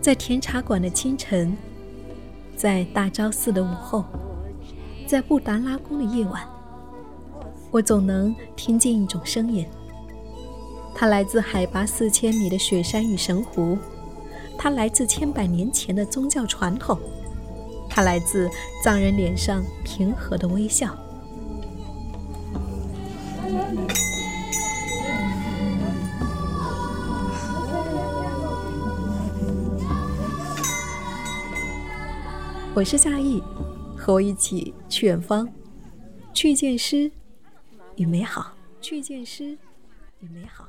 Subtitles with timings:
[0.00, 1.56] 在甜茶馆的清晨，
[2.56, 4.04] 在大昭寺的午后，
[5.06, 6.42] 在布达拉宫的夜晚，
[7.70, 9.66] 我总能听见一种声音。
[10.94, 13.76] 它来自海拔四千米的雪山与神湖，
[14.56, 16.98] 它来自千百年前的宗教传统，
[17.88, 18.48] 它来自
[18.84, 20.96] 藏人脸上平和的微笑。
[32.76, 33.42] 我是夏意，
[33.96, 35.48] 和我一起去远方，
[36.34, 37.10] 去见诗
[37.94, 39.56] 与美好，去见诗
[40.20, 40.68] 与美好。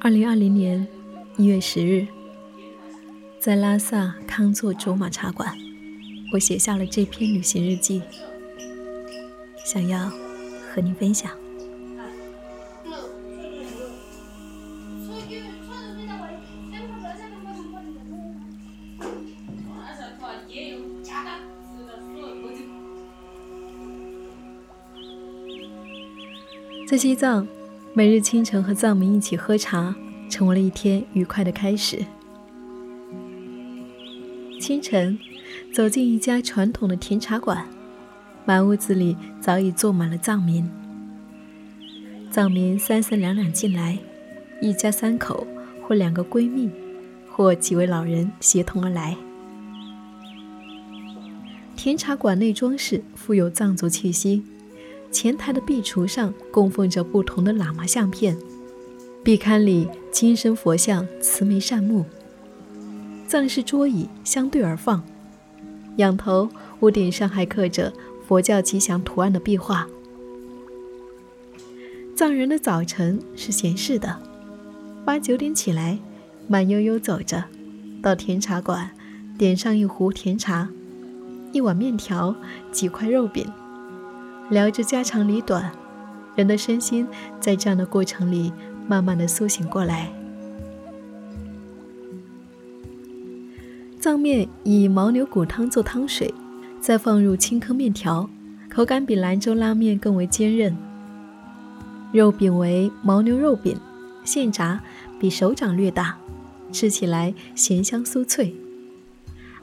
[0.00, 0.97] 二零二零年。
[1.38, 2.04] 一月十日，
[3.38, 5.56] 在拉萨康措卓玛茶馆，
[6.32, 8.02] 我写下了这篇旅行日记，
[9.64, 10.10] 想要
[10.68, 11.30] 和您分享。
[26.88, 27.46] 在西藏，
[27.94, 29.94] 每日清晨和藏民一起喝茶。
[30.28, 32.04] 成为了一天愉快的开始。
[34.60, 35.18] 清晨，
[35.72, 37.66] 走进一家传统的甜茶馆，
[38.44, 40.68] 满屋子里早已坐满了藏民。
[42.30, 43.98] 藏民三三两两进来，
[44.60, 45.46] 一家三口
[45.82, 46.68] 或两个闺蜜，
[47.30, 49.16] 或几位老人协同而来。
[51.76, 54.42] 甜茶馆内装饰富有藏族气息，
[55.12, 58.36] 前台的壁橱上供奉着不同的喇嘛相片。
[59.24, 62.04] 壁龛里金身佛像慈眉善目，
[63.26, 65.02] 藏式桌椅相对而放，
[65.96, 66.48] 仰头
[66.80, 67.92] 屋顶上还刻着
[68.26, 69.86] 佛教吉祥图案的壁画。
[72.16, 74.18] 藏人的早晨是闲适的，
[75.04, 75.98] 八九点起来，
[76.46, 77.44] 慢悠悠走着，
[78.02, 78.90] 到甜茶馆，
[79.36, 80.70] 点上一壶甜茶，
[81.52, 82.34] 一碗面条，
[82.72, 83.46] 几块肉饼，
[84.48, 85.70] 聊着家长里短，
[86.34, 87.06] 人的身心
[87.38, 88.52] 在这样的过程里。
[88.88, 90.10] 慢慢的苏醒过来。
[94.00, 96.32] 藏面以牦牛骨汤做汤水，
[96.80, 98.30] 再放入青稞面条，
[98.70, 100.74] 口感比兰州拉面更为坚韧。
[102.12, 103.76] 肉饼为牦牛肉饼，
[104.24, 104.80] 现炸，
[105.20, 106.16] 比手掌略大，
[106.72, 108.54] 吃起来咸香酥脆。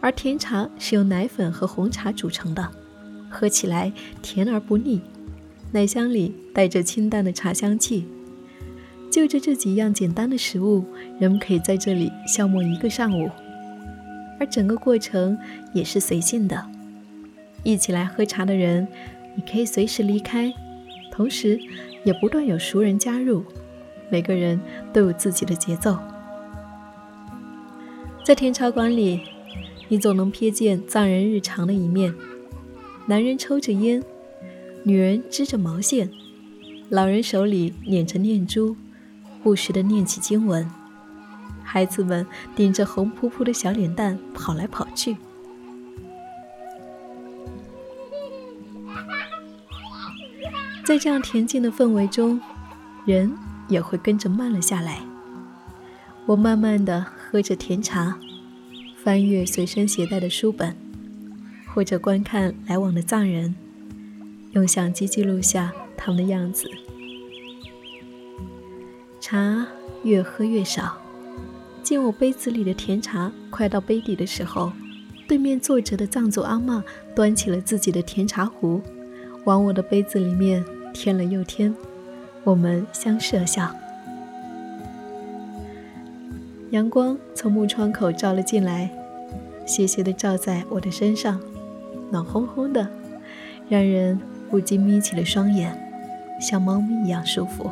[0.02, 2.70] 而甜茶是由奶粉和红茶组成的，
[3.30, 5.02] 喝起来甜而不腻，
[5.72, 8.06] 奶香里带着清淡的茶香气。
[9.16, 10.84] 就着这几样简单的食物，
[11.20, 13.32] 人们可以在这里消磨一个上午，
[14.38, 15.38] 而整个过程
[15.74, 16.66] 也是随性的。
[17.64, 18.86] 一起来喝茶的人，
[19.34, 20.54] 你可以随时离开，
[21.14, 21.58] 同时
[22.04, 23.46] 也不断有熟人加入，
[24.10, 24.60] 每个人
[24.92, 25.98] 都有自己的节奏。
[28.26, 29.22] 在甜茶馆里，
[29.88, 32.14] 你总能瞥见藏人日常的一面：
[33.06, 34.04] 男人抽着烟，
[34.84, 36.12] 女人织着毛线，
[36.90, 38.76] 老人手里捻着念珠。
[39.46, 40.68] 不时地念起经文，
[41.64, 42.26] 孩子们
[42.56, 45.16] 顶着红扑扑的小脸蛋跑来跑去。
[50.84, 52.42] 在这样恬静的氛围中，
[53.06, 53.32] 人
[53.68, 55.02] 也会跟着慢了下来。
[56.26, 58.18] 我慢慢地喝着甜茶，
[59.04, 60.76] 翻阅随身携带的书本，
[61.72, 63.54] 或者观看来往的藏人，
[64.54, 66.68] 用相机记录下他们的样子。
[69.28, 69.66] 茶
[70.04, 70.98] 越喝越少，
[71.82, 74.72] 见我杯子里的甜茶快到杯底的时候，
[75.28, 76.84] 对面坐着的藏族阿嬷
[77.16, 78.80] 端起了自己的甜茶壶，
[79.46, 80.64] 往我的杯子里面
[80.94, 81.76] 添了又添。
[82.44, 83.76] 我们相视而笑。
[86.70, 88.92] 阳光从木窗口照了进来，
[89.66, 91.40] 斜斜的照在我的身上，
[92.12, 92.88] 暖烘烘的，
[93.70, 94.20] 让人
[94.52, 95.76] 不禁眯起了双眼，
[96.40, 97.72] 像猫咪一样舒服。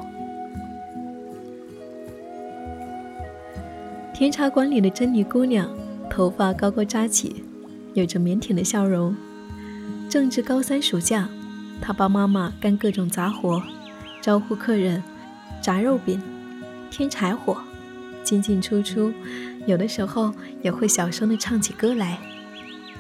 [4.14, 5.68] 甜茶馆里的珍妮姑娘，
[6.08, 7.44] 头发高高扎起，
[7.96, 9.16] 有着腼腆的笑容。
[10.08, 11.28] 正值高三暑假，
[11.82, 13.64] 她帮妈妈干各种杂活，
[14.22, 15.04] 招呼客人，
[15.64, 16.22] 炸肉饼，
[16.92, 17.58] 添柴火，
[18.24, 19.12] 进进出出，
[19.66, 20.32] 有的时候
[20.62, 22.20] 也会小声地唱起歌来，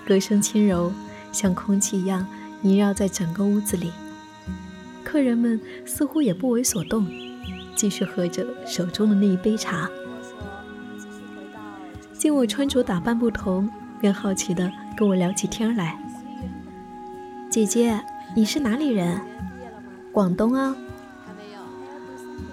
[0.07, 0.92] 歌声轻柔，
[1.31, 2.25] 像空气一样
[2.63, 3.92] 萦绕在整个屋子里。
[5.04, 7.06] 客人们似乎也不为所动，
[7.75, 9.88] 继续喝着手中的那一杯茶。
[12.23, 15.99] 见我穿着打扮不同，便好奇地跟我聊起天来。
[17.49, 18.01] 姐姐，
[18.33, 19.19] 你是哪里人？
[20.09, 20.73] 广东啊。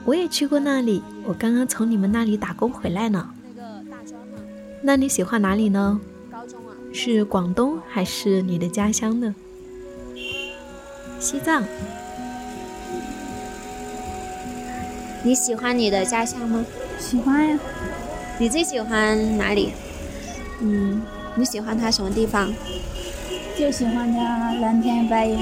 [0.05, 3.31] 我也去过那里，我刚刚从你们那里打工回来呢。
[3.55, 4.38] 那个大专吗？
[4.82, 6.00] 那你喜欢哪里呢？
[6.32, 6.75] 高中啊。
[6.93, 9.32] 是广东还是你的家乡呢？
[11.20, 11.62] 西藏。
[15.22, 16.64] 你喜欢你的家乡吗？
[16.99, 17.56] 喜欢呀。
[18.41, 19.75] 你最喜欢哪里？
[20.63, 21.03] 嗯，
[21.35, 22.51] 你喜欢它什么地方？
[23.59, 25.39] 就喜欢它蓝天白云，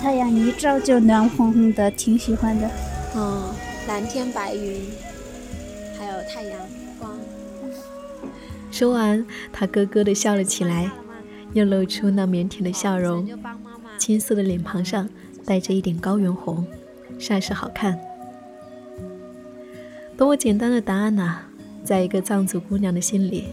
[0.00, 2.70] 太阳一照就暖烘烘的，挺喜欢的。
[3.14, 3.52] 嗯，
[3.86, 4.80] 蓝天白云，
[5.98, 6.58] 还有太阳
[6.98, 7.10] 光。
[8.70, 9.22] 说完，
[9.52, 10.90] 他咯咯的笑了起来，
[11.52, 13.28] 又露出那腼腆的笑容，
[13.98, 15.06] 青涩的脸庞上
[15.44, 16.64] 带着一点高原红，
[17.18, 18.00] 煞是好看。
[20.20, 21.38] 懂我简单的答案呐，
[21.82, 23.46] 在一个藏族姑娘的心里，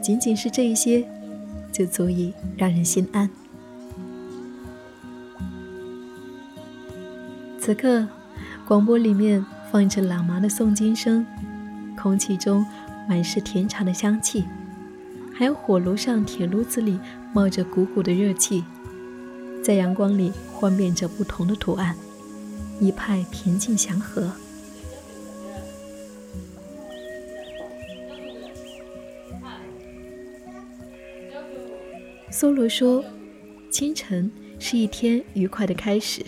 [0.00, 1.06] 仅仅是这一些，
[1.70, 3.28] 就足以让人心安。
[7.60, 8.08] 此刻，
[8.66, 11.26] 广播里面放着喇嘛的诵经声，
[12.00, 12.64] 空气中
[13.06, 14.46] 满是甜茶的香气，
[15.34, 16.98] 还有火炉上铁炉子里
[17.34, 18.64] 冒着鼓鼓的热气，
[19.62, 21.94] 在阳光里幻变着不同的图案，
[22.80, 24.32] 一派平静祥和。
[32.38, 33.02] 梭罗说
[33.72, 36.22] ：“清晨是一天愉快的开始，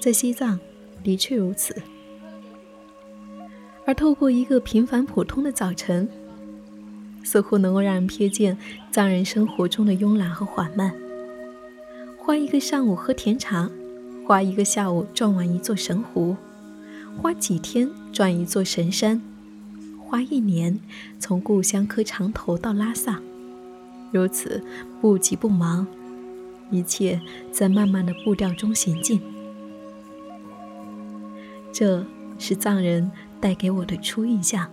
[0.00, 0.58] 在西藏
[1.02, 1.76] 的确如此。
[3.84, 6.08] 而透过一个平凡普通的早晨，
[7.22, 8.56] 似乎能够让人瞥见
[8.90, 10.90] 藏人生活中的慵懒和缓慢。
[12.16, 13.70] 花一个上午喝甜茶，
[14.26, 16.34] 花一个下午转完一座神湖，
[17.20, 19.20] 花几天转一座神山，
[20.02, 20.80] 花一年
[21.18, 23.20] 从故乡磕长头到拉萨。”
[24.14, 24.62] 如此
[25.00, 25.84] 不急不忙，
[26.70, 27.20] 一切
[27.50, 29.20] 在慢慢的步调中行进。
[31.72, 32.06] 这
[32.38, 34.70] 是藏人带给我的初印象。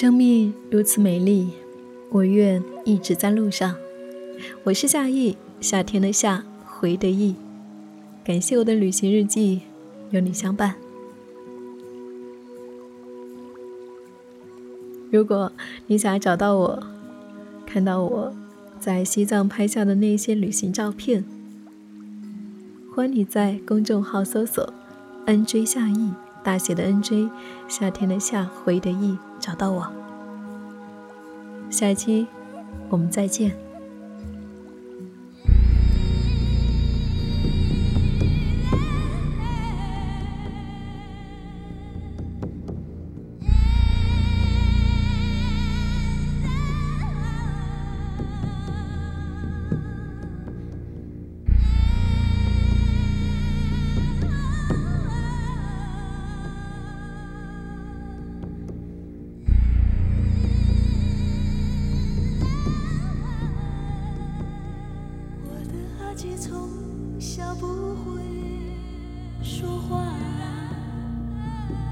[0.00, 1.50] 生命如此美丽，
[2.10, 3.74] 我愿一直在路上。
[4.62, 7.34] 我是夏意，夏天的夏，回的意。
[8.22, 9.62] 感谢我的旅行日记，
[10.10, 10.76] 有你相伴。
[15.10, 15.50] 如果
[15.88, 16.80] 你想要找到我，
[17.66, 18.32] 看到我
[18.78, 21.24] 在西藏拍下的那些旅行照片，
[22.94, 24.72] 欢迎你在公众号搜索
[25.26, 26.12] “nj 夏意”。
[26.44, 27.28] 大写的 NJ，
[27.66, 29.86] 夏天的夏，回的意，找到我。
[31.70, 32.26] 下一期
[32.88, 33.67] 我们再见。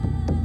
[0.07, 0.36] Bye.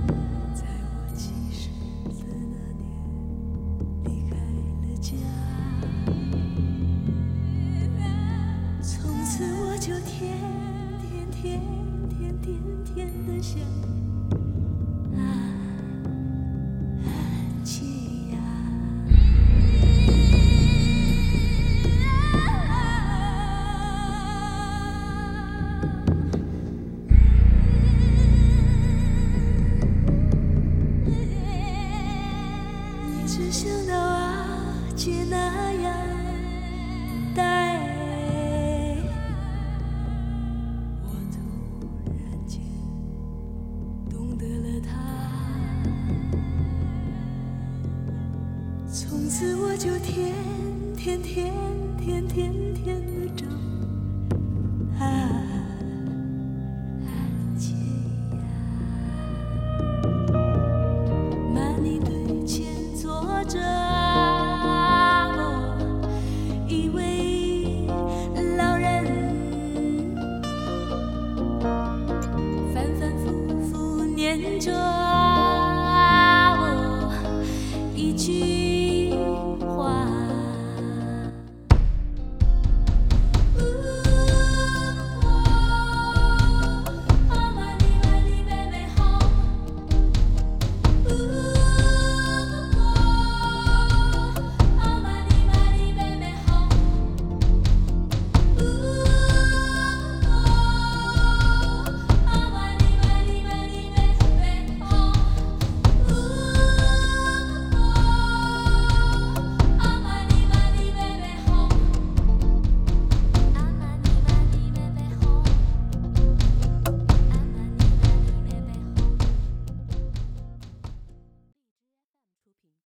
[51.03, 51.51] 天天
[51.97, 53.00] 天天天。